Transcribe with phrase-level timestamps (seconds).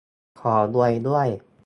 [0.39, 1.27] ขอรวยด้วย